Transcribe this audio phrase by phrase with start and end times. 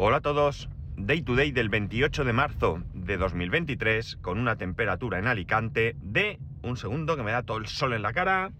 [0.00, 0.68] Hola a todos.
[0.96, 6.38] Day to day del 28 de marzo de 2023 con una temperatura en Alicante de,
[6.62, 8.52] un segundo que me da todo el sol en la cara,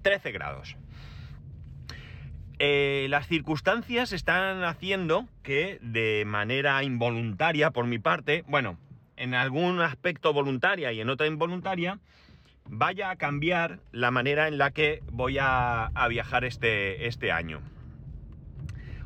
[0.00, 0.78] 13 grados.
[2.58, 8.78] Eh, las circunstancias están haciendo que de manera involuntaria por mi parte, bueno,
[9.18, 11.98] en algún aspecto voluntaria y en otra involuntaria,
[12.70, 17.60] vaya a cambiar la manera en la que voy a, a viajar este, este año.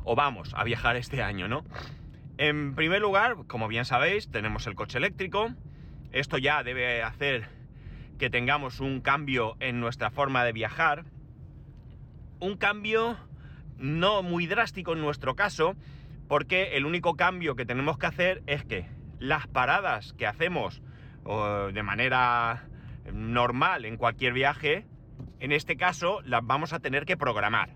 [0.03, 1.63] O vamos a viajar este año, ¿no?
[2.37, 5.53] En primer lugar, como bien sabéis, tenemos el coche eléctrico.
[6.11, 7.47] Esto ya debe hacer
[8.17, 11.05] que tengamos un cambio en nuestra forma de viajar.
[12.39, 13.17] Un cambio
[13.77, 15.75] no muy drástico en nuestro caso,
[16.27, 18.87] porque el único cambio que tenemos que hacer es que
[19.19, 20.81] las paradas que hacemos
[21.73, 22.67] de manera
[23.13, 24.87] normal en cualquier viaje,
[25.39, 27.75] en este caso las vamos a tener que programar.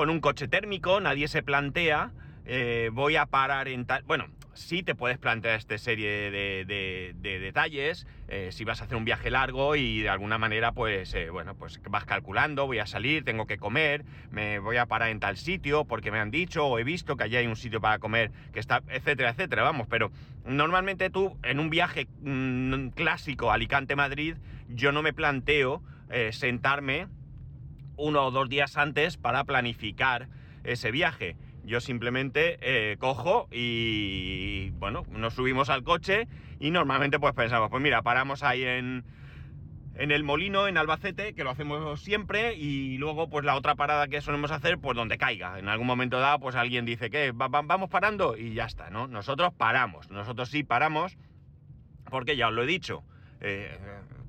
[0.00, 2.10] Con un coche térmico nadie se plantea
[2.46, 4.02] eh, voy a parar en tal...
[4.04, 9.04] Bueno, sí te puedes plantear esta serie de, detalles eh, si vas a hacer un
[9.04, 13.24] viaje largo y de alguna manera pues eh, bueno pues vas calculando voy a salir
[13.24, 16.78] tengo que comer me voy a parar en tal sitio porque me han dicho o
[16.78, 20.10] he visto que allí hay un sitio para comer que está etcétera etcétera vamos pero
[20.46, 25.82] normalmente tú en un viaje mm, clásico Alicante Madrid yo no me planteo
[26.32, 27.06] sentarme
[28.00, 30.28] uno o dos días antes para planificar
[30.64, 36.26] ese viaje yo simplemente eh, cojo y, bueno, nos subimos al coche
[36.58, 39.04] y normalmente pues pensamos, pues mira, paramos ahí en,
[39.94, 44.08] en el molino, en Albacete, que lo hacemos siempre, y luego pues la otra parada
[44.08, 45.58] que solemos hacer, pues donde caiga.
[45.58, 49.06] En algún momento dado, pues alguien dice que vamos parando y ya está, ¿no?
[49.06, 51.16] Nosotros paramos, nosotros sí paramos,
[52.10, 53.04] porque ya os lo he dicho,
[53.40, 53.78] eh,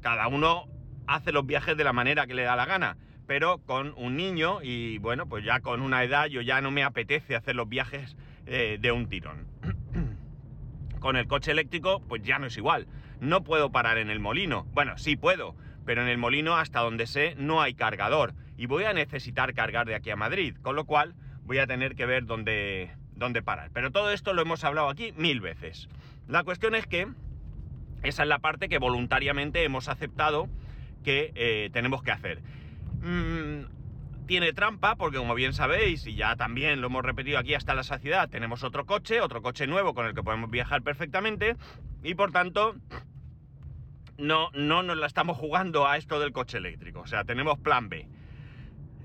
[0.01, 0.67] cada uno
[1.07, 2.97] hace los viajes de la manera que le da la gana
[3.31, 6.83] pero con un niño y bueno, pues ya con una edad yo ya no me
[6.83, 9.47] apetece hacer los viajes eh, de un tirón.
[10.99, 12.87] con el coche eléctrico pues ya no es igual.
[13.21, 14.67] No puedo parar en el molino.
[14.73, 15.55] Bueno, sí puedo,
[15.85, 19.87] pero en el molino hasta donde sé no hay cargador y voy a necesitar cargar
[19.87, 23.69] de aquí a Madrid, con lo cual voy a tener que ver dónde, dónde parar.
[23.71, 25.87] Pero todo esto lo hemos hablado aquí mil veces.
[26.27, 27.07] La cuestión es que
[28.03, 30.49] esa es la parte que voluntariamente hemos aceptado
[31.05, 32.41] que eh, tenemos que hacer.
[33.01, 37.73] Mm, tiene trampa porque como bien sabéis, y ya también lo hemos repetido aquí hasta
[37.73, 41.57] la saciedad, tenemos otro coche, otro coche nuevo con el que podemos viajar perfectamente
[42.03, 42.75] y por tanto
[44.17, 47.89] no, no nos la estamos jugando a esto del coche eléctrico, o sea, tenemos plan
[47.89, 48.07] B.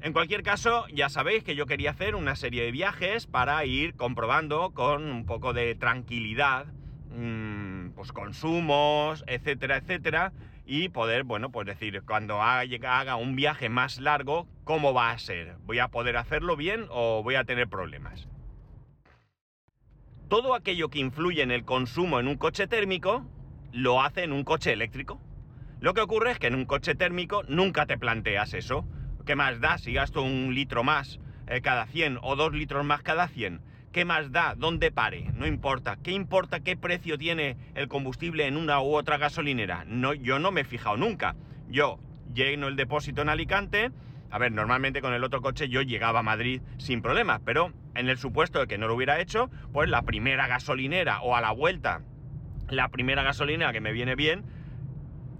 [0.03, 3.97] En cualquier caso, ya sabéis que yo quería hacer una serie de viajes para ir
[3.97, 6.67] comprobando con un poco de tranquilidad,
[7.11, 10.33] mmm, pues consumos, etcétera, etcétera,
[10.67, 15.57] y poder, bueno, pues decir, cuando haga, un viaje más largo, ¿cómo va a ser?
[15.65, 18.29] ¿Voy a poder hacerlo bien o voy a tener problemas?
[20.29, 23.25] Todo aquello que influye en el consumo en un coche térmico,
[23.73, 25.21] lo hace en un coche eléctrico.
[25.81, 28.85] Lo que ocurre es que en un coche térmico nunca te planteas eso.
[29.25, 33.03] ¿Qué más da si gasto un litro más eh, cada 100 o dos litros más
[33.03, 33.61] cada 100?
[33.97, 34.55] ¿Qué más da?
[34.55, 35.33] ¿Dónde pare?
[35.33, 35.97] No importa.
[35.97, 39.87] ¿Qué importa qué precio tiene el combustible en una u otra gasolinera?
[39.87, 41.35] No, yo no me he fijado nunca.
[41.71, 41.99] Yo
[42.35, 43.93] lleno el depósito en Alicante.
[44.31, 48.11] A ver, normalmente con el otro coche yo llegaba a Madrid sin problemas, pero en
[48.11, 51.53] el supuesto de que no lo hubiera hecho, pues la primera gasolinera o a la
[51.53, 52.03] vuelta,
[52.69, 54.45] la primera gasolinera que me viene bien,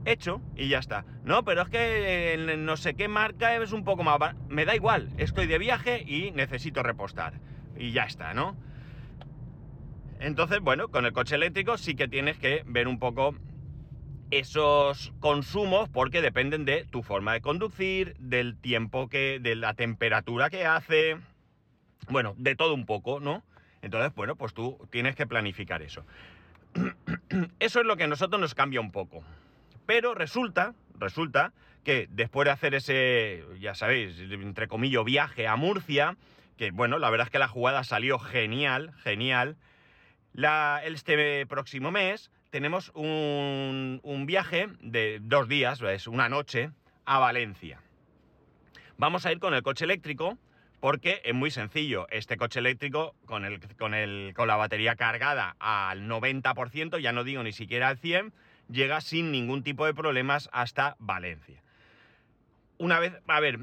[0.07, 1.05] hecho y ya está.
[1.25, 4.35] No, pero es que no sé qué marca es un poco más...
[4.49, 7.35] Me da igual, estoy de viaje y necesito repostar
[7.79, 8.57] y ya está, ¿no?
[10.19, 13.35] Entonces, bueno, con el coche eléctrico sí que tienes que ver un poco
[14.31, 20.51] esos consumos porque dependen de tu forma de conducir, del tiempo que, de la temperatura
[20.51, 21.19] que hace,
[22.09, 23.45] bueno, de todo un poco, ¿no?
[23.83, 26.05] Entonces, bueno, pues tú tienes que planificar eso.
[27.59, 29.23] Eso es lo que a nosotros nos cambia un poco.
[29.87, 31.53] Pero resulta, resulta
[31.85, 36.17] que después de hacer ese, ya sabéis, entre comillas, viaje a Murcia,
[36.57, 39.57] que bueno, la verdad es que la jugada salió genial, genial.
[40.85, 46.71] Este próximo mes tenemos un, un viaje de dos días, es una noche,
[47.05, 47.81] a Valencia.
[48.99, 50.39] Vamos a ir con el coche eléctrico
[50.81, 52.07] porque es muy sencillo.
[52.11, 57.25] Este coche eléctrico con, el, con, el, con la batería cargada al 90%, ya no
[57.25, 58.33] digo ni siquiera al 100%,
[58.69, 61.63] llega sin ningún tipo de problemas hasta Valencia.
[62.79, 63.59] Una vez, a ver,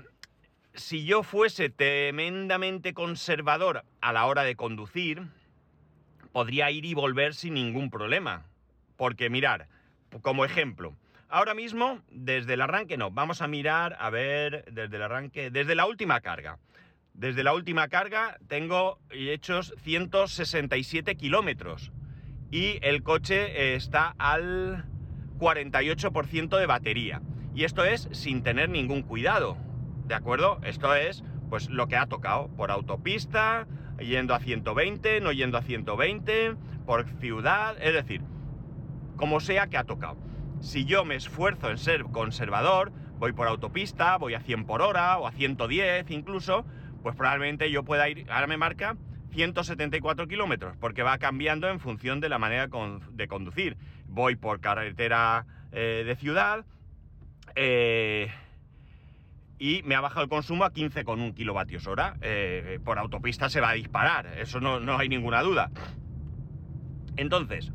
[0.76, 5.28] si yo fuese tremendamente conservador a la hora de conducir,
[6.32, 8.46] podría ir y volver sin ningún problema.
[8.98, 9.68] Porque mirar,
[10.22, 10.96] como ejemplo,
[11.30, 15.76] ahora mismo, desde el arranque no, vamos a mirar, a ver, desde el arranque, desde
[15.76, 16.60] la última carga.
[17.14, 21.92] desde la última carga tengo hechos 167 kilómetros
[22.50, 24.86] y el coche está al
[25.38, 27.22] 48% de batería.
[27.56, 29.58] Y esto es sin tener ningún cuidado,
[30.06, 30.60] ¿de acuerdo?
[30.64, 33.68] Esto es pues lo que ha tocado por autopista,
[34.00, 36.56] yendo a 120, no yendo a 120,
[36.86, 38.22] por ciudad, es decir,
[39.16, 40.18] como sea que ha tocado.
[40.62, 45.18] Si yo me esfuerzo en ser conservador, voy por autopista, voy a 100 por hora
[45.20, 46.66] o a 110 incluso,
[47.04, 48.98] pues probablemente yo pueda ir, ahora me marca
[49.32, 52.68] 174 kilómetros, porque va cambiando en función de la manera
[53.12, 53.78] de conducir.
[54.08, 56.66] Voy por carretera eh, de ciudad
[57.56, 58.32] eh,
[59.60, 62.18] y me ha bajado el consumo a 15,1 kilovatios hora.
[62.22, 65.72] Eh, por autopista se va a disparar, eso no, no hay ninguna duda.
[67.16, 67.72] Entonces,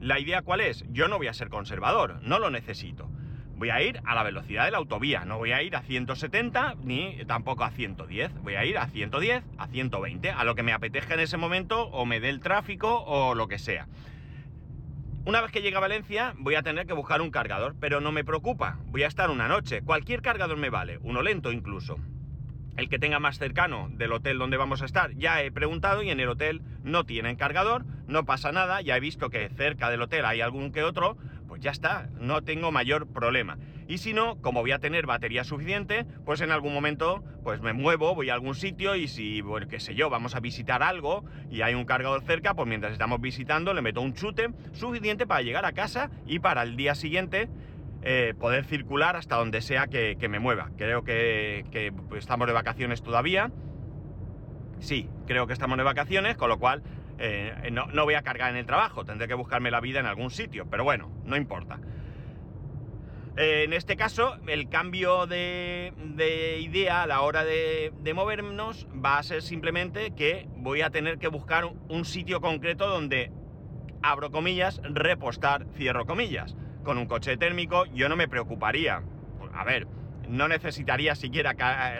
[0.00, 0.84] ¿la idea cuál es?
[0.92, 3.08] Yo no voy a ser conservador, no lo necesito
[3.56, 6.74] voy a ir a la velocidad de la autovía, no voy a ir a 170
[6.82, 10.72] ni tampoco a 110, voy a ir a 110, a 120, a lo que me
[10.72, 13.86] apetezca en ese momento o me dé el tráfico o lo que sea.
[15.26, 18.12] Una vez que llegue a Valencia voy a tener que buscar un cargador, pero no
[18.12, 21.96] me preocupa, voy a estar una noche, cualquier cargador me vale, uno lento incluso.
[22.76, 26.10] El que tenga más cercano del hotel donde vamos a estar, ya he preguntado y
[26.10, 30.02] en el hotel no tienen cargador, no pasa nada, ya he visto que cerca del
[30.02, 31.16] hotel hay algún que otro,
[31.54, 33.58] pues ya está, no tengo mayor problema.
[33.86, 37.72] Y si no, como voy a tener batería suficiente, pues en algún momento pues me
[37.72, 41.24] muevo, voy a algún sitio y si, bueno, qué sé yo, vamos a visitar algo
[41.52, 45.42] y hay un cargador cerca, pues mientras estamos visitando le meto un chute suficiente para
[45.42, 47.48] llegar a casa y para el día siguiente
[48.02, 50.72] eh, poder circular hasta donde sea que, me mueva.
[50.76, 53.52] Creo que, estamos de vacaciones todavía.
[54.80, 56.82] Sí, creo que estamos de vacaciones, con lo cual
[57.18, 60.30] eh, no, voy a cargar en el trabajo, tendré que buscarme la vida en algún
[60.30, 61.78] sitio, pero bueno, no importa.
[63.36, 65.92] Eh, en este caso, el cambio de,
[66.60, 71.28] idea a la hora de, movernos va a ser simplemente que voy a tener que
[71.28, 73.32] buscar un sitio concreto donde,
[74.02, 76.56] abro comillas, repostar, cierro comillas.
[76.84, 79.02] Con un coche térmico yo no me preocuparía.
[79.52, 79.86] A ver,
[80.28, 81.54] no necesitaría siquiera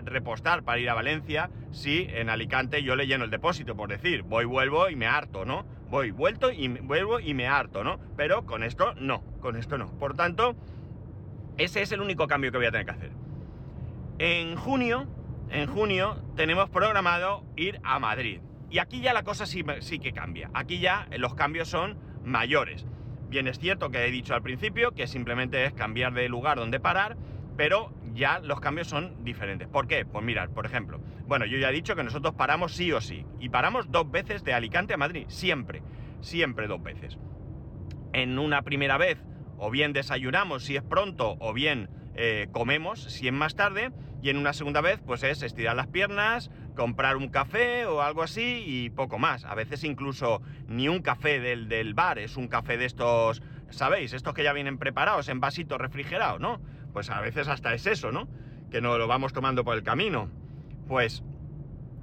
[0.04, 4.22] repostar para ir a Valencia si en Alicante yo le lleno el depósito, por decir,
[4.22, 5.64] voy, vuelvo y me harto, ¿no?
[5.90, 7.98] Voy, vuelto y vuelvo y me harto, ¿no?
[8.16, 9.96] Pero con esto no, con esto no.
[9.98, 10.56] Por tanto,
[11.56, 13.10] ese es el único cambio que voy a tener que hacer.
[14.18, 15.06] En junio,
[15.50, 18.40] en junio tenemos programado ir a Madrid.
[18.70, 20.50] Y aquí ya la cosa sí, sí que cambia.
[20.52, 22.86] Aquí ya los cambios son mayores.
[23.28, 26.80] Bien, es cierto que he dicho al principio que simplemente es cambiar de lugar donde
[26.80, 27.16] parar,
[27.56, 29.68] pero ya los cambios son diferentes.
[29.68, 30.06] ¿Por qué?
[30.06, 33.26] Pues mirad, por ejemplo, bueno, yo ya he dicho que nosotros paramos sí o sí,
[33.40, 35.82] y paramos dos veces de Alicante a Madrid, siempre,
[36.20, 37.18] siempre dos veces.
[38.12, 39.18] En una primera vez,
[39.58, 43.90] o bien desayunamos si es pronto, o bien eh, comemos si es más tarde,
[44.22, 48.22] y en una segunda vez, pues es estirar las piernas, comprar un café o algo
[48.22, 49.44] así y poco más.
[49.44, 54.14] A veces incluso ni un café del, del bar, es un café de estos, ¿sabéis?
[54.14, 56.60] Estos que ya vienen preparados en vasito refrigerado, ¿no?
[56.94, 58.28] Pues a veces hasta es eso, ¿no?
[58.70, 60.30] Que nos lo vamos tomando por el camino.
[60.88, 61.22] Pues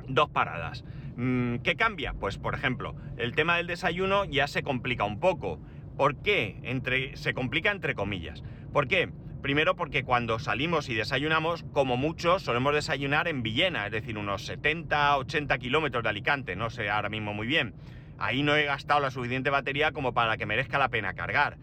[0.08, 0.84] dos paradas.
[1.16, 2.14] Mm, ¿Qué cambia?
[2.14, 5.60] Pues por ejemplo, el tema del desayuno ya se complica un poco.
[5.98, 6.60] ¿Por qué?
[6.64, 8.44] Entre, se complica entre comillas.
[8.74, 9.10] ¿Por qué?
[9.42, 14.46] Primero porque cuando salimos y desayunamos, como mucho, solemos desayunar en Villena, es decir, unos
[14.46, 17.74] 70, 80 kilómetros de Alicante, no sé ahora mismo muy bien.
[18.20, 21.58] Ahí no he gastado la suficiente batería como para que merezca la pena cargar.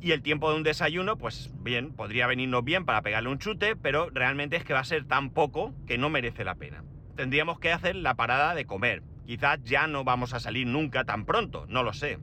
[0.00, 3.74] Y el tiempo de un desayuno, pues bien, podría venirnos bien para pegarle un chute,
[3.74, 6.84] pero realmente es que va a ser tan poco que no merece la pena.
[7.16, 9.02] Tendríamos que hacer la parada de comer.
[9.26, 12.18] Quizás ya no vamos a salir nunca tan pronto, no lo sé.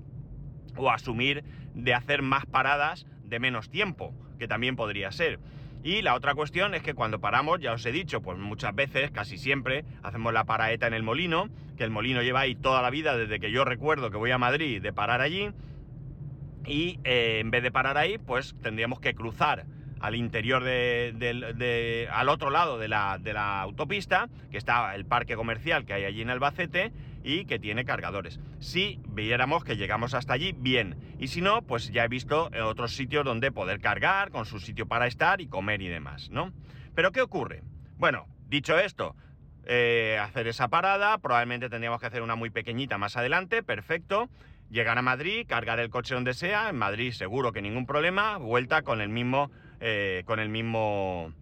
[0.77, 5.39] O asumir de hacer más paradas de menos tiempo, que también podría ser.
[5.83, 9.11] Y la otra cuestión es que cuando paramos, ya os he dicho, pues muchas veces,
[9.11, 12.89] casi siempre, hacemos la paraeta en el molino, que el molino lleva ahí toda la
[12.89, 15.51] vida desde que yo recuerdo que voy a Madrid de parar allí,
[16.67, 19.65] y eh, en vez de parar ahí, pues tendríamos que cruzar
[19.99, 25.35] al interior de, al otro lado de la, de la, autopista, que está el parque
[25.35, 26.91] comercial que hay allí en Albacete
[27.23, 28.39] y que tiene cargadores.
[28.59, 30.95] Si viéramos que llegamos hasta allí, bien.
[31.17, 34.85] Y si no, pues ya he visto otros sitios donde poder cargar, con su sitio
[34.85, 36.53] para estar y comer y demás, ¿no?
[36.93, 37.63] Pero ¿qué ocurre?
[37.97, 39.15] Bueno, dicho esto,
[39.65, 44.29] eh, hacer esa parada, probablemente tendríamos que hacer una muy pequeñita más adelante, perfecto
[44.69, 48.81] llegar a Madrid, cargar el coche donde sea, en Madrid seguro que ningún problema, vuelta
[48.81, 51.33] con el mismo, eh, con el mismo,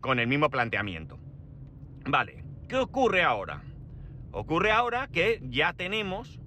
[0.00, 1.18] con el mismo planteamiento.
[2.04, 3.62] Vale, ¿qué ocurre ahora?
[4.30, 6.40] Ocurre ahora que ya tenemos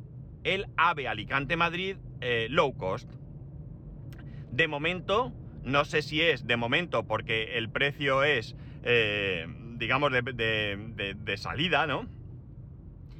[0.43, 3.11] el AVE Alicante-Madrid eh, low cost.
[4.51, 5.33] De momento,
[5.63, 9.47] no sé si es de momento porque el precio es eh,
[9.79, 12.05] digamos, de, de, de salida, ¿no?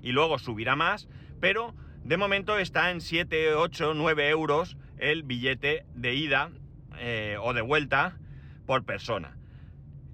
[0.01, 1.07] Y luego subirá más,
[1.39, 1.73] pero
[2.09, 6.49] de momento está en 7, 8, 9 euros el billete de ida
[6.97, 8.17] eh, o de vuelta
[8.65, 9.37] por persona.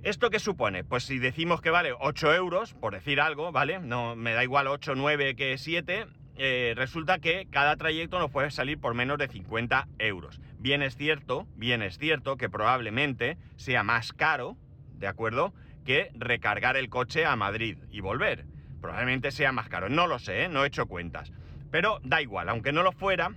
[0.03, 0.83] ¿Esto qué supone?
[0.83, 3.79] Pues si decimos que vale 8 euros, por decir algo, ¿vale?
[3.79, 8.51] No me da igual 8, 9 que 7, eh, resulta que cada trayecto nos puede
[8.51, 10.41] salir por menos de 50 euros.
[10.59, 14.57] Bien es cierto, bien es cierto que probablemente sea más caro,
[14.97, 15.53] ¿de acuerdo?
[15.85, 18.43] Que recargar el coche a Madrid y volver.
[18.81, 19.87] Probablemente sea más caro.
[19.87, 20.49] No lo sé, ¿eh?
[20.49, 21.31] no he hecho cuentas.
[21.71, 23.31] Pero da igual, aunque no lo fuera,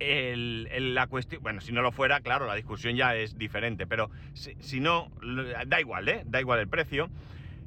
[0.00, 4.80] la cuestión, bueno, si no lo fuera, claro, la discusión ya es diferente, pero si,
[4.80, 5.10] no,
[5.66, 6.22] da igual, ¿eh?
[6.26, 7.10] Da igual el precio.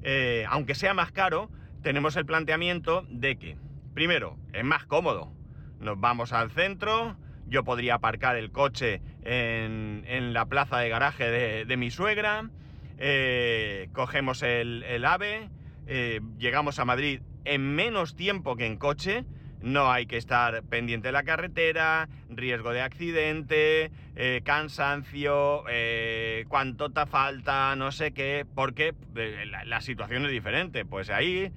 [0.01, 1.49] Eh, aunque sea más caro,
[1.83, 3.57] tenemos el planteamiento de que,
[3.93, 5.31] primero, es más cómodo.
[5.79, 11.29] Nos vamos al centro, yo podría aparcar el coche en, la plaza de garaje
[11.65, 12.49] de, mi suegra,
[12.97, 15.49] eh, cogemos el, AVE,
[15.87, 19.25] eh, llegamos a Madrid en menos tiempo que en coche,
[19.63, 26.89] no hay que estar pendiente de la carretera, riesgo de accidente, eh, cansancio, eh, cuánto
[26.89, 30.83] te falta, no sé qué, porque eh, la, situación es diferente.
[30.83, 31.51] Pues ahí,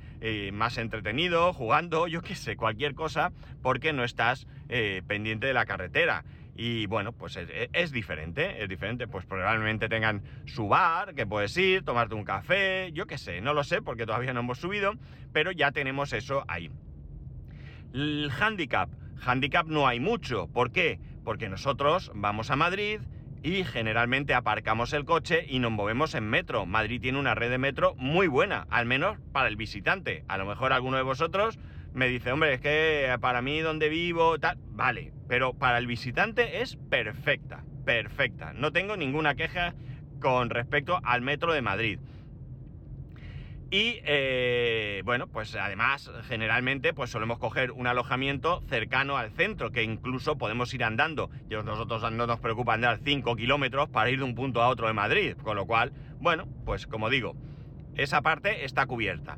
[0.53, 4.47] más entretenido, jugando, yo qué sé, cualquier cosa, porque no estás
[5.07, 6.25] pendiente de la carretera.
[6.57, 9.07] Y bueno, pues es, diferente, es diferente.
[9.07, 13.53] Pues probablemente tengan su bar, que puedes ir, tomarte un café, yo qué sé, no
[13.53, 14.95] lo sé porque todavía no hemos subido,
[15.33, 16.71] pero ya tenemos eso ahí.
[17.93, 18.89] El handicap.
[19.25, 20.49] Handicap no hay mucho.
[20.49, 20.99] ¿Por qué?
[21.25, 23.01] Porque nosotros vamos a Madrid
[23.43, 26.67] y generalmente aparcamos el coche y nos movemos en metro.
[26.67, 30.25] Madrid tiene una red de metro muy buena, al menos para el visitante.
[30.29, 31.59] A lo mejor alguno de vosotros
[31.93, 36.63] me dice, hombre, es que para mí donde vivo, tal, vale, pero para el visitante
[36.63, 38.53] es perfecta, perfecta.
[38.53, 39.75] No tengo ninguna queja
[40.21, 41.99] con respecto al metro de Madrid.
[43.71, 49.83] Y eh, bueno, pues además generalmente pues solemos coger un alojamiento cercano al centro, que
[49.83, 51.31] incluso podemos ir andando.
[51.51, 54.93] Nosotros no nos preocupa andar 5 kilómetros para ir de un punto a otro de
[54.93, 57.35] Madrid, con lo cual, bueno, pues como digo,
[57.97, 59.37] esa parte está cubierta.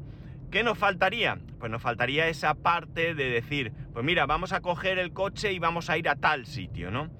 [0.50, 1.38] ¿Qué nos faltaría?
[1.58, 5.58] Pues nos faltaría esa parte de decir, pues mira, vamos a coger el coche y
[5.58, 7.10] vamos a ir a tal sitio, ¿no?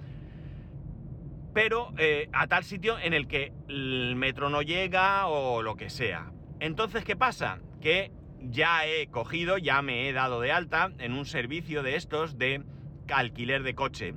[1.52, 5.90] Pero eh, a tal sitio en el que el metro no llega o lo que
[5.90, 6.32] sea.
[6.60, 7.58] Entonces, ¿qué pasa?
[7.82, 12.38] Que ya he cogido, ya me he dado de alta en un servicio de estos
[12.38, 12.62] de
[13.12, 14.14] alquiler de coche.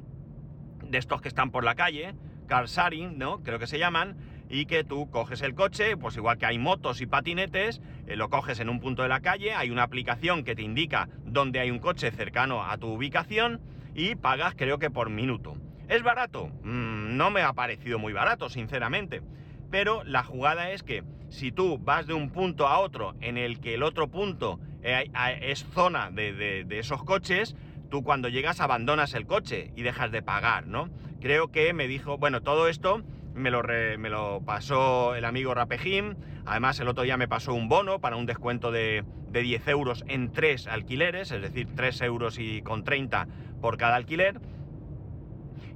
[0.88, 2.16] De estos que están por la calle,
[2.48, 3.44] car sharing, ¿no?
[3.44, 4.18] Creo que se llaman.
[4.54, 8.30] Y que tú coges el coche, pues igual que hay motos y patinetes, eh, lo
[8.30, 11.72] coges en un punto de la calle, hay una aplicación que te indica dónde hay
[11.72, 13.62] un coche cercano a tu ubicación
[13.96, 15.56] y pagas creo que por minuto.
[15.88, 16.48] ¿Es barato?
[16.64, 19.22] Mm, no me ha parecido muy barato, sinceramente.
[19.70, 23.62] Pero la jugada es que si tú vas de un punto a otro en el
[23.62, 25.10] que el otro punto eh,
[25.42, 27.56] es zona de, esos coches,
[27.90, 30.90] tú cuando llegas abandonas el coche y dejas de pagar, ¿no?
[31.22, 33.02] Creo que me dijo, bueno, todo esto
[33.34, 37.70] me lo, me lo pasó el amigo Rapejim, además el otro día me pasó un
[37.70, 42.40] bono para un descuento de, de 10 euros en tres alquileres, es decir, 3 euros
[42.40, 43.28] y con 30
[43.62, 44.40] por cada alquiler.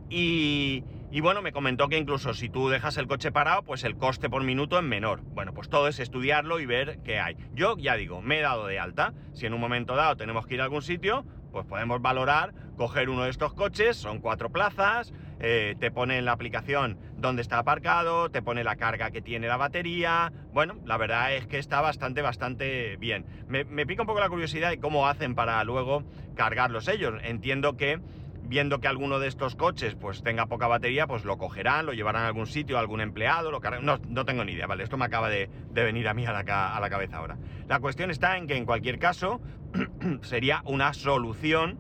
[0.10, 3.96] Y, y bueno, me comentó que incluso si tú dejas el coche parado, pues el
[3.96, 5.22] coste por minuto es menor.
[5.22, 7.38] Bueno, pues todo es estudiarlo y ver qué hay.
[7.54, 9.14] Yo ya digo, me he dado de alta.
[9.34, 13.10] Si en un momento dado tenemos que ir a algún sitio, pues podemos valorar coger
[13.10, 17.60] uno de estos coches, son cuatro plazas, eh, te pone en la aplicación dónde está
[17.60, 20.32] aparcado, te pone la carga que tiene la batería.
[20.54, 23.26] Bueno, la verdad es que está bastante, bastante bien.
[23.48, 26.04] Me, pica un poco la curiosidad de cómo hacen para luego
[26.36, 27.16] cargarlos ellos.
[27.24, 28.00] Entiendo que
[28.48, 32.24] viendo que alguno de estos coches pues tenga poca batería, pues lo cogerán, lo llevarán
[32.24, 34.84] a algún sitio, a algún empleado, lo no, no, tengo ni idea, ¿vale?
[34.84, 37.38] Esto me acaba de, venir a mí a la, a la, cabeza ahora.
[37.68, 39.42] La cuestión está en que en cualquier caso
[40.22, 41.80] sería una solución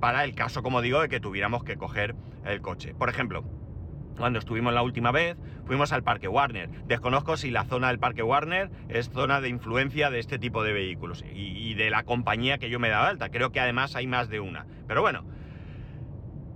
[0.00, 2.94] para el caso, como digo, de que tuviéramos que coger el coche.
[2.94, 3.44] Por ejemplo,
[4.16, 6.68] cuando estuvimos la última vez, fuimos al Parque Warner.
[6.86, 10.72] Desconozco si la zona del Parque Warner es zona de influencia de este tipo de
[10.72, 13.30] vehículos y, de la compañía que yo me he dado alta.
[13.30, 14.66] Creo que además hay más de una.
[14.86, 15.24] Pero bueno,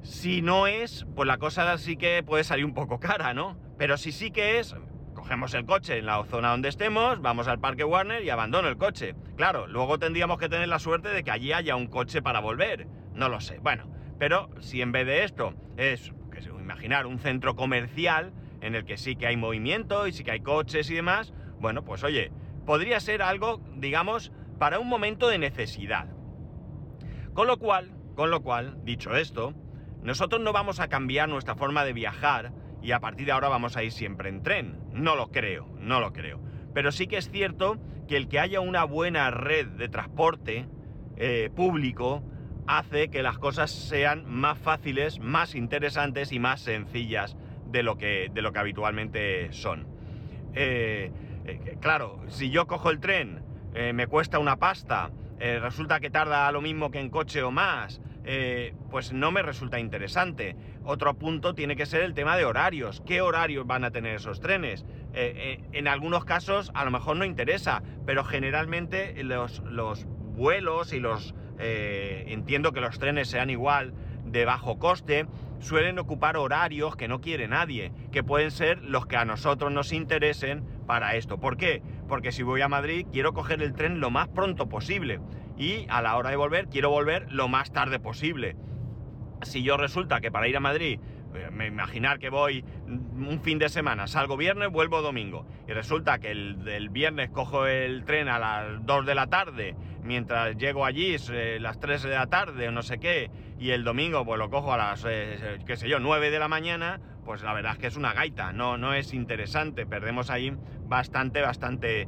[0.02, 3.56] si no es, pues la cosa sí que puede salir un poco cara, ¿no?
[3.78, 4.74] Pero si sí que es,
[5.24, 8.76] cogemos el coche en la zona donde estemos, vamos al Parque Warner y abandono el
[8.76, 9.14] coche.
[9.36, 12.86] Claro, luego tendríamos que tener la suerte de que allí haya un coche para volver.
[13.14, 13.58] No lo sé.
[13.58, 13.88] Bueno,
[14.18, 16.12] pero si en vez de esto es
[16.60, 20.40] imaginar un centro comercial en el que sí que hay movimiento y sí que hay
[20.40, 22.30] coches y demás, bueno, pues oye,
[22.66, 26.06] podría ser algo, digamos, para un momento de necesidad.
[27.32, 29.54] Con lo cual, con lo cual, dicho esto,
[30.02, 32.52] nosotros no vamos a cambiar nuestra forma de viajar
[32.84, 34.78] y a partir de ahora vamos a ir siempre en tren.
[34.92, 36.38] No lo creo, no lo creo.
[36.74, 40.68] Pero sí que es cierto que el que haya una buena red de transporte
[41.16, 42.22] eh, público
[42.66, 47.38] hace que las cosas sean más fáciles, más interesantes y más sencillas
[47.70, 49.86] de lo que, de lo que habitualmente son.
[50.52, 51.10] Eh,
[51.46, 53.42] eh, claro, si yo cojo el tren,
[53.92, 58.00] me cuesta una pasta, resulta que tarda lo mismo que en coche o más,
[58.90, 60.56] pues no me resulta interesante.
[60.84, 63.02] Otro punto tiene que ser el tema de horarios.
[63.06, 64.84] ¿Qué horarios van a tener esos trenes?
[65.14, 71.34] en algunos casos a lo mejor no interesa, pero generalmente los, los vuelos y los...
[71.58, 75.26] Eh, entiendo que los trenes sean igual de bajo coste,
[75.64, 79.92] suelen ocupar horarios que no quiere nadie, que pueden ser los que a nosotros nos
[79.92, 81.40] interesen para esto.
[81.40, 81.82] ¿Por qué?
[82.06, 85.20] Porque si voy a Madrid quiero coger el tren lo más pronto posible
[85.56, 88.56] y a la hora de volver quiero volver lo más tarde posible.
[89.42, 91.00] Si yo resulta que para ir a Madrid
[91.34, 95.46] eh, me imaginar que voy un fin de semana, salgo viernes, vuelvo domingo.
[95.66, 100.56] Y resulta que el, viernes cojo el tren a las 2 de la tarde, mientras
[100.56, 103.30] llego allí eh, las 3 de la tarde o no sé qué,
[103.64, 106.48] y el domingo pues lo cojo a las, eh, qué sé yo, 9 de la
[106.48, 110.54] mañana, pues la verdad es que es una gaita, no, no es interesante, perdemos ahí
[110.86, 112.06] bastante, bastante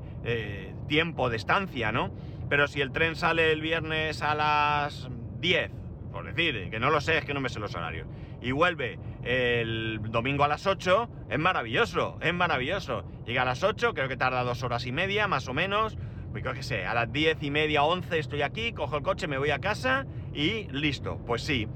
[0.86, 2.12] tiempo de estancia, ¿no?
[2.50, 5.08] Pero si el tren sale el viernes a las
[5.40, 5.70] 10,
[6.12, 8.06] por decir, que no lo sé, es que no me sé los horarios,
[8.42, 13.02] y vuelve el domingo a las 8, es maravilloso, es maravilloso.
[13.24, 15.96] Llega a las 8, creo que tarda dos horas y media, más o menos.
[16.32, 19.38] Pues que sé, a las 10 y media, 11 estoy aquí, cojo el coche, me
[19.38, 20.04] voy a casa
[20.36, 21.18] y listo.
[21.26, 21.66] Pues sí,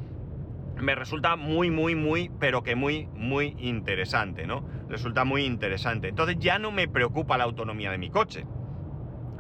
[0.77, 4.65] me resulta muy, muy, muy, pero que muy, muy interesante, ¿no?
[4.89, 6.09] Resulta muy interesante.
[6.09, 8.45] Entonces ya no me preocupa la autonomía de mi coche.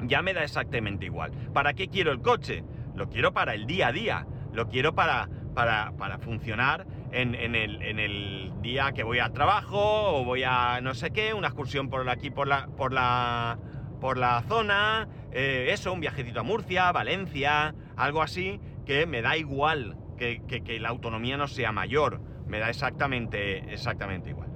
[0.03, 1.33] Ya me da exactamente igual.
[1.53, 2.65] ¿Para qué quiero el coche?
[2.95, 4.27] Lo quiero para el día a día.
[4.53, 10.43] Lo quiero para, para, para funcionar en, el, día que voy al trabajo o voy
[10.45, 13.59] a no sé qué, una excursión por aquí por la, por la,
[14.01, 18.61] por la zona, eh, eso, un viajecito a Murcia, Valencia, algo así,
[19.07, 24.51] me da igual que, la autonomía no sea mayor, me da exactamente, exactamente igual.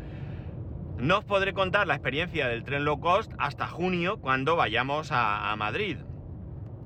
[0.98, 5.50] No os podré contar la experiencia del tren low cost hasta junio cuando vayamos a,
[5.50, 5.98] a Madrid.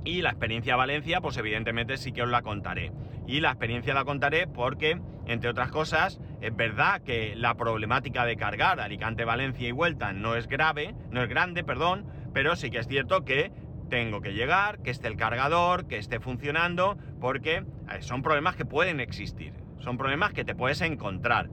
[0.05, 2.93] Y la experiencia Valencia, pues evidentemente sí que os la contaré.
[3.27, 8.37] Y la experiencia la contaré porque entre otras cosas, es verdad que la problemática de
[8.37, 12.89] cargar Alicante-Valencia y vuelta no es grave, no es grande, perdón, pero sí que es
[12.89, 13.53] cierto que
[13.89, 17.65] tengo que llegar, que esté el cargador, que esté funcionando, porque eh,
[18.01, 21.49] son problemas que pueden existir, son problemas que te puedes encontrar.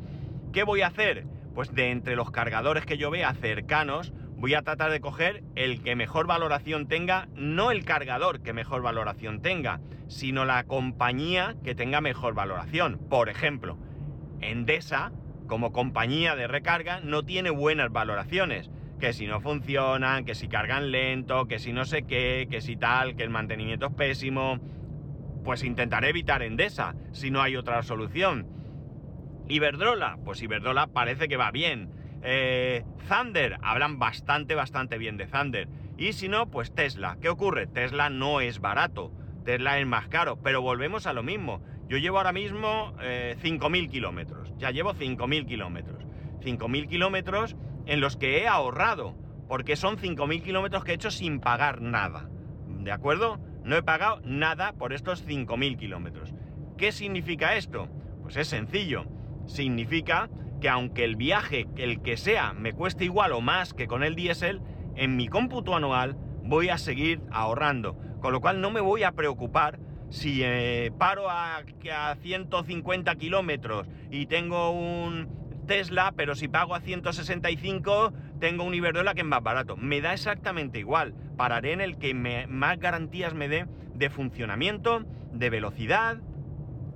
[0.54, 1.26] ¿Qué voy a hacer?
[1.54, 5.82] Pues de entre los cargadores que yo vea cercanos, voy a tratar de coger el
[5.82, 11.76] que mejor valoración tenga, no el cargador que mejor valoración tenga, sino la compañía que
[11.76, 13.00] tenga mejor valoración.
[13.10, 13.78] Por ejemplo,
[14.42, 15.12] Endesa,
[15.48, 18.70] como compañía de recarga, no tiene buenas valoraciones.
[19.00, 22.78] Que si no funcionan, que si cargan lento, que si no sé qué, que si
[22.78, 24.60] tal, que el mantenimiento es pésimo.
[25.44, 28.48] Pues intentaré evitar Endesa, si no hay otra solución.
[29.48, 31.90] Iberdrola, pues Iberdrola parece que va bien.
[32.24, 35.68] Eh, Thunder, hablan bastante, bastante bien de Thunder.
[35.98, 37.18] Y si no, pues Tesla.
[37.22, 37.68] ¿Qué ocurre?
[37.68, 39.12] Tesla no es barato.
[39.44, 40.38] Tesla es más caro.
[40.42, 41.62] Pero volvemos a lo mismo.
[41.88, 44.54] Yo llevo ahora mismo 5.000 eh, kilómetros.
[44.58, 46.04] Ya llevo 5.000 kilómetros.
[46.42, 47.56] 5.000 kilómetros
[47.86, 49.16] en los que he ahorrado.
[49.48, 52.30] Porque son 5.000 kilómetros que he hecho sin pagar nada.
[52.68, 53.40] ¿De acuerdo?
[53.64, 56.34] No he pagado nada por estos 5.000 kilómetros.
[56.78, 57.88] ¿Qué significa esto?
[58.22, 59.06] Pues es sencillo.
[59.46, 60.30] Significa
[60.62, 64.16] que aunque el viaje, el que sea, me cueste igual o más que con el
[64.16, 64.62] diésel,
[64.96, 67.98] en mi cómputo anual voy a seguir ahorrando.
[68.20, 73.88] Con lo cual no me voy a preocupar si eh, paro a, a 150 kilómetros
[74.10, 79.44] y tengo un Tesla, pero si pago a 165 tengo un Iberdrola que es más
[79.44, 79.78] barato.
[79.78, 81.14] Me da exactamente igual.
[81.38, 86.18] Pararé en el que más garantías me dé de funcionamiento, de velocidad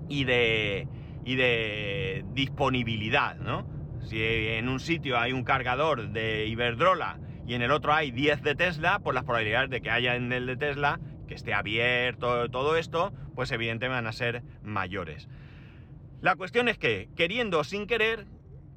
[0.08, 0.88] y de,
[1.26, 3.68] y de disponibilidad, ¿no?
[4.02, 8.42] Si en un sitio hay un cargador de Iberdrola y en el otro hay 10
[8.44, 12.50] de Tesla, pues las probabilidades de que haya en el de Tesla, que esté abierto
[12.50, 15.28] todo esto, pues evidentemente van a ser mayores.
[16.22, 18.26] La cuestión es que, queriendo o sin querer,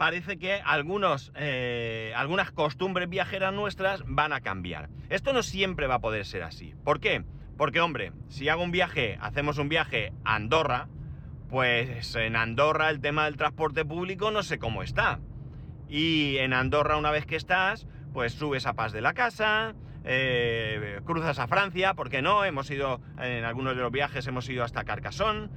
[0.02, 4.88] parece que algunos, eh, algunas costumbres viajeras nuestras van a cambiar.
[5.10, 6.74] Esto no siempre va a poder ser así.
[6.82, 7.22] ¿Por qué?
[7.56, 10.88] Porque, hombre, si hago un viaje, hacemos un viaje a Andorra,
[11.48, 15.20] pues en Andorra el tema del transporte público no sé cómo está.
[15.88, 21.00] Y en Andorra una vez que estás, pues subes a Paz de la Casa, eh,
[21.04, 24.82] cruzas a Francia, porque no, hemos ido, en algunos de los viajes hemos ido hasta
[24.82, 25.48] Carcassonne.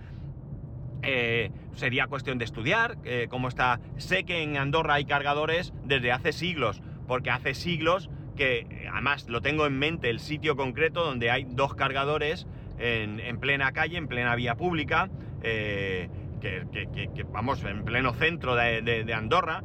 [1.06, 3.80] Eh, sería cuestión de estudiar eh, cómo está.
[3.98, 9.42] Sé que en Andorra hay cargadores desde hace siglos, porque hace siglos que además lo
[9.42, 12.48] tengo en mente el sitio concreto donde hay dos cargadores
[12.80, 15.10] en, plena calle, en plena vía pública,
[15.42, 16.10] eh,
[16.42, 19.64] que, vamos, en pleno centro de, Andorra,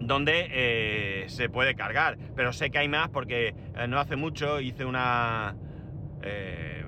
[0.00, 2.18] donde se puede cargar.
[2.34, 3.54] Pero sé que hay más porque
[3.88, 5.54] no hace mucho hice una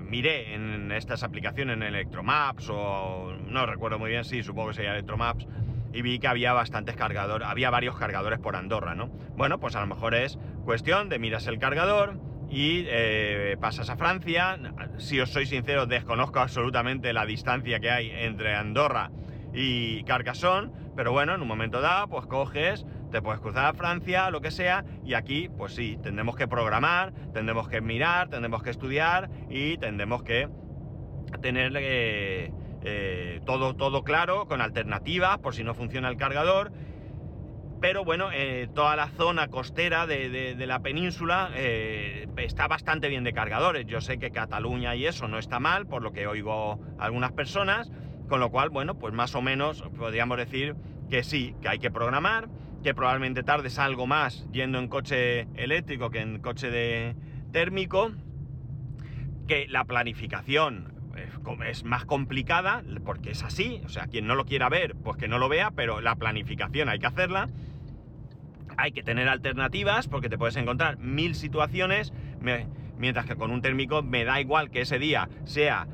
[0.07, 4.91] miré en estas aplicaciones, en Electromaps o no recuerdo muy bien, sí, supongo que sería
[4.91, 5.47] Electromaps,
[5.93, 9.07] y vi que había bastantes cargadores, había varios cargadores por Andorra, ¿no?
[9.35, 13.97] Bueno, pues a lo mejor es cuestión de miras el cargador y eh, pasas a
[13.97, 14.57] Francia.
[14.97, 19.11] Si os soy sincero, desconozco absolutamente la distancia que hay entre Andorra
[19.53, 24.29] y Carcassonne, pero bueno, en un momento dado, pues coges, te puedes cruzar a Francia,
[24.29, 28.69] lo que sea, y aquí, pues sí, tendremos que programar, tendremos que mirar, tendremos que
[28.69, 30.49] estudiar y tendremos que
[31.41, 32.51] tener eh,
[32.83, 36.71] eh, todo, todo claro, con alternativas, por si no funciona el cargador.
[37.79, 43.85] Pero bueno, eh, toda la zona costera de, la península está bastante bien de cargadores.
[43.85, 47.91] Yo sé que Cataluña y eso no está mal, por lo que oigo algunas personas,
[48.27, 50.75] con lo cual, bueno, pues más o menos podríamos decir
[51.07, 52.49] que sí, que hay que programar,
[52.83, 57.15] que probablemente tardes algo más yendo en coche eléctrico que en coche de
[57.51, 58.11] térmico,
[59.47, 60.93] que la planificación
[61.65, 65.27] es más complicada, porque es así, o sea, quien no lo quiera ver, pues que
[65.27, 67.47] no lo vea, pero la planificación hay que hacerla,
[68.77, 72.13] hay que tener alternativas, porque te puedes encontrar mil situaciones,
[72.97, 75.87] mientras que con un térmico me da igual que ese día sea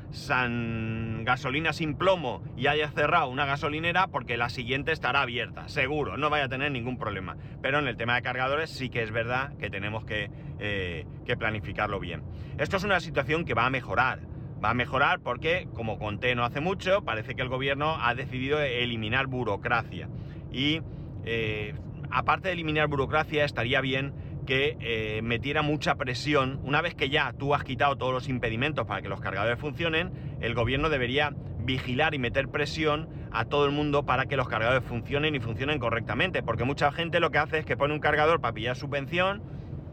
[1.24, 6.30] gasolina sin plomo y haya cerrado una gasolinera porque la siguiente estará abierta, seguro, no
[6.30, 7.36] vaya a tener ningún problema.
[7.62, 11.06] Pero en el tema de cargadores sí que es verdad que tenemos que, eh,
[11.38, 12.22] planificarlo bien.
[12.58, 14.20] Esto es una situación que va a mejorar.
[14.64, 18.60] Va a mejorar porque, como conté no hace mucho, parece que el gobierno ha decidido
[18.60, 20.08] eliminar burocracia.
[20.52, 20.80] Y
[21.24, 21.74] eh,
[22.10, 24.14] aparte de eliminar burocracia, estaría bien
[24.44, 26.60] que eh, metiera mucha presión.
[26.64, 30.12] Una vez que ya tú has quitado todos los impedimentos para que los cargadores funcionen,
[30.40, 34.84] el gobierno debería vigilar y meter presión a todo el mundo para que los cargadores
[34.84, 36.42] funcionen y funcionen correctamente.
[36.42, 39.42] Porque mucha gente lo que hace es que pone un cargador para pillar subvención,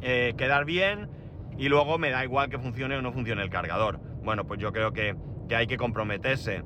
[0.02, 1.10] eh, quedar bien
[1.58, 4.00] y luego me da igual que funcione o no funcione el cargador.
[4.24, 5.16] Bueno, pues yo creo que,
[5.56, 6.64] hay que comprometerse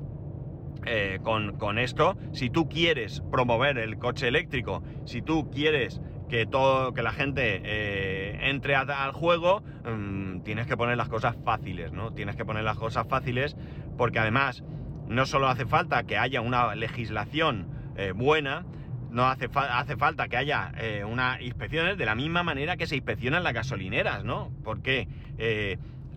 [0.84, 2.16] eh, con, con, esto.
[2.32, 7.60] Si tú quieres promover el coche eléctrico, si tú quieres que todo, que la gente
[7.64, 12.12] eh, entre al juego, mm, tienes que poner las cosas fáciles, ¿no?
[12.12, 13.56] Tienes que poner las cosas fáciles
[13.96, 14.62] porque además
[15.06, 18.64] no solo hace falta que haya una legislación eh, buena,
[19.10, 22.96] no hace, hace, falta que haya eh, unas inspecciones de la misma manera que se
[22.96, 24.50] inspeccionan las gasolineras, ¿no?
[24.64, 25.08] Porque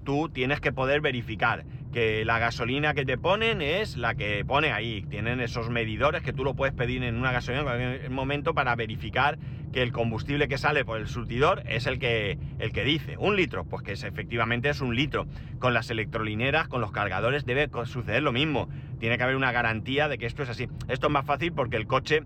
[0.03, 4.71] tú tienes que poder verificar que la gasolina que te ponen es la que pone
[4.71, 5.03] ahí.
[5.09, 8.75] Tienen esos medidores que tú lo puedes pedir en una gasolina en cualquier momento para
[8.75, 9.39] verificar
[9.73, 13.17] que el combustible que sale por el surtidor es el que, el que dice.
[13.17, 15.27] Un litro, pues que es, efectivamente es un litro.
[15.59, 18.69] Con las electrolineras, con los cargadores, debe suceder lo mismo.
[18.99, 20.67] Tiene que haber una garantía de que esto es así.
[20.87, 22.23] Esto es más fácil porque el coche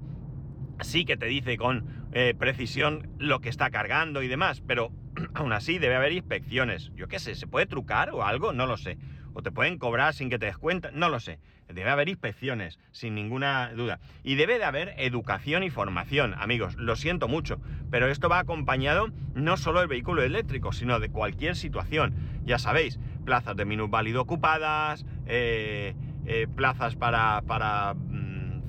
[0.81, 4.91] sí que te dice con eh, precisión lo que está cargando y demás, pero
[5.33, 6.91] aún así debe haber inspecciones.
[6.95, 8.53] Yo qué sé, ¿se puede trucar o algo?
[8.53, 8.97] No lo sé.
[9.33, 11.39] O te pueden cobrar sin que te des cuenta, no lo sé.
[11.67, 13.99] Debe haber inspecciones, sin ninguna duda.
[14.23, 16.75] Y debe de haber educación y formación, amigos.
[16.75, 21.55] Lo siento mucho, pero esto va acompañado no solo del vehículo eléctrico, sino de cualquier
[21.55, 22.13] situación.
[22.45, 25.95] Ya sabéis, plazas de minusválido ocupadas, eh,
[26.25, 28.22] eh, plazas para, para mm,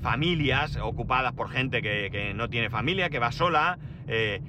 [0.05, 4.39] familias ocupadas por gente que, no tiene familia, que va sola, eh,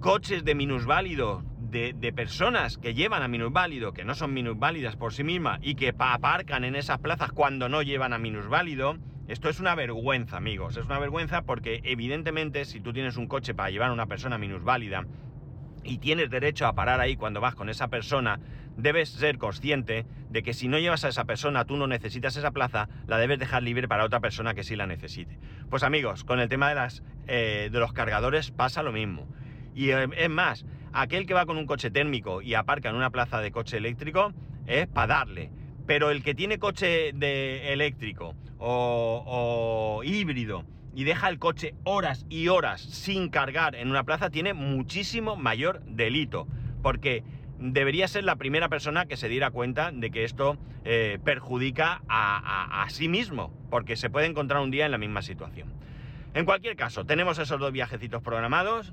[0.00, 5.22] coches de minusválido de, personas que llevan a minusválido, que no son minusválidas por sí
[5.22, 9.74] mismas y que aparcan en esas plazas cuando no llevan a minusválido, esto es una
[9.74, 10.78] vergüenza, amigos.
[10.78, 14.38] Es una vergüenza porque evidentemente si tú tienes un coche para llevar a una persona
[14.38, 15.04] minusválida
[15.84, 18.40] y tienes derecho a parar ahí cuando vas con esa persona,
[18.78, 22.52] debes ser consciente de que si no llevas a esa persona, tú no necesitas esa
[22.52, 25.38] plaza, la debes dejar libre para otra persona que sí la necesite.
[25.68, 29.26] Pues amigos, con el tema de, las, eh, de los cargadores pasa lo mismo.
[29.74, 33.10] Y eh, es más, aquel que va con un coche térmico y aparca en una
[33.10, 34.32] plaza de coche eléctrico
[34.66, 35.50] es para darle.
[35.86, 40.64] Pero el que tiene coche de eléctrico o, híbrido
[40.94, 45.82] y deja el coche horas y horas sin cargar en una plaza tiene muchísimo mayor
[45.84, 46.46] delito.
[46.82, 47.24] Porque
[47.58, 52.86] debería ser la primera persona que se diera cuenta de que esto eh, perjudica a,
[52.90, 55.68] sí mismo, porque se puede encontrar un día en la misma situación.
[56.34, 58.92] En cualquier caso, tenemos esos dos viajecitos programados.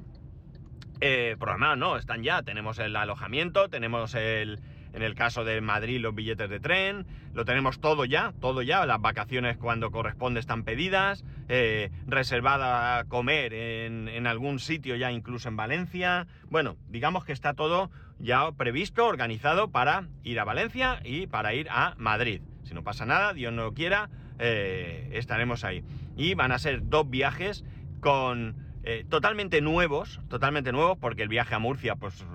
[1.02, 2.42] Eh, programados no, están ya.
[2.42, 4.60] Tenemos el alojamiento, tenemos el,
[4.96, 8.86] en el caso de Madrid los billetes de tren, lo tenemos todo ya, todo ya,
[8.86, 15.12] las vacaciones cuando corresponde están pedidas, eh, reservada a comer en, en algún sitio ya
[15.12, 21.00] incluso en Valencia, bueno, digamos que está todo ya previsto, organizado para ir a Valencia
[21.04, 22.42] y para ir a Madrid.
[22.64, 25.84] Si no pasa nada, Dios no lo quiera, eh, estaremos ahí.
[26.16, 27.64] Y van a ser dos viajes
[28.00, 32.26] con eh, totalmente nuevos, totalmente nuevos, porque el viaje a Murcia, pues,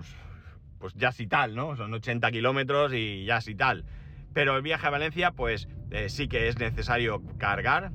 [0.79, 1.77] pues ya sí tal, ¿no?
[1.77, 3.85] Son 80 kilómetros y ya sí tal.
[4.33, 7.93] Pero el viaje a Valencia, pues eh, sí que es necesario cargar.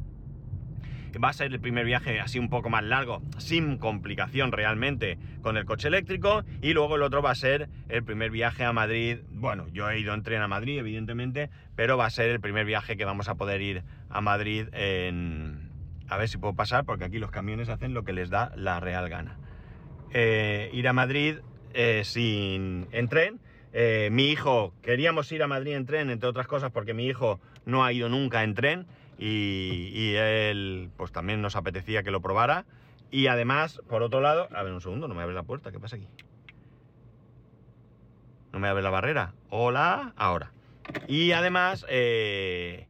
[1.23, 5.57] Va a ser el primer viaje así un poco más largo, sin complicación realmente, con
[5.57, 6.43] el coche eléctrico.
[6.61, 9.19] Y luego el otro va a ser el primer viaje a Madrid.
[9.29, 12.65] Bueno, yo he ido en tren a Madrid, evidentemente, pero va a ser el primer
[12.65, 15.71] viaje que vamos a poder ir a Madrid en...
[16.07, 18.79] A ver si puedo pasar, porque aquí los camiones hacen lo que les da la
[18.79, 19.39] real gana.
[20.11, 21.37] Eh, ir a Madrid
[21.73, 23.39] eh, sin, en tren.
[23.73, 27.41] Eh, mi hijo, queríamos ir a Madrid en tren, entre otras cosas, porque mi hijo
[27.65, 28.85] no ha ido nunca en tren
[29.17, 32.65] y, él, pues también nos apetecía que lo probara.
[33.11, 35.79] Y además, por otro lado, a ver un segundo, no me abre la puerta, ¿qué
[35.79, 36.07] pasa aquí?
[38.51, 39.33] No me abre la barrera.
[39.49, 40.51] Hola, ahora.
[41.07, 42.87] Y además, eh,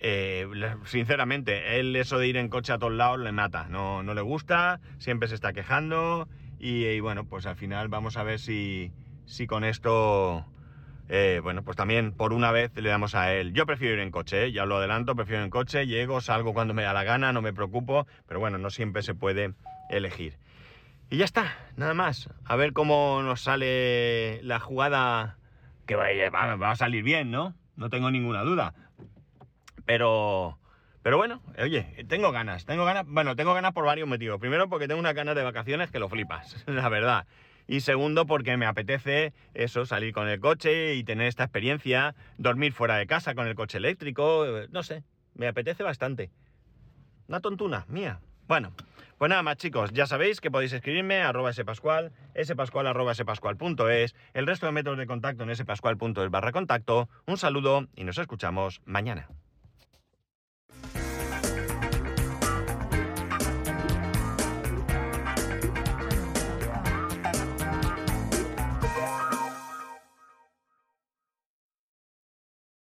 [0.00, 0.46] eh,
[0.84, 3.68] sinceramente, él eso de ir en coche a todos lados le mata.
[3.68, 6.28] No, no le gusta, siempre se está quejando.
[6.58, 8.92] Y, y bueno, pues al final vamos a ver si,
[9.26, 10.46] si con esto,
[11.08, 13.52] eh, bueno, pues también por una vez le damos a él.
[13.52, 14.52] Yo prefiero ir en coche, ¿eh?
[14.52, 17.42] ya lo adelanto, prefiero ir en coche, llego, salgo cuando me da la gana, no
[17.42, 19.54] me preocupo, pero bueno, no siempre se puede
[19.90, 20.38] elegir.
[21.10, 22.28] Y ya está, nada más.
[22.44, 25.36] A ver cómo nos sale la jugada
[25.86, 27.54] que va, va- va a salir bien, ¿no?
[27.76, 28.72] No tengo ninguna duda.
[29.84, 30.58] Pero,
[31.02, 34.40] pero bueno, oye, tengo ganas, tengo ganas, bueno, tengo ganas por varios motivos.
[34.40, 37.26] Primero porque tengo unas ganas de vacaciones que lo flipas, la verdad.
[37.66, 42.72] Y segundo porque me apetece eso, salir con el coche y tener esta experiencia, dormir
[42.72, 45.02] fuera de casa con el coche eléctrico, eh, no sé,
[45.34, 46.30] me apetece bastante.
[47.28, 48.20] Una tontuna mía.
[48.46, 48.74] Bueno,
[49.16, 54.14] pues nada más chicos, ya sabéis que podéis escribirme a arroba spascual, spascual arroba spascual.es,
[54.34, 57.08] el resto de métodos de contacto en spascual.es barra contacto.
[57.26, 59.28] Un saludo y nos escuchamos mañana.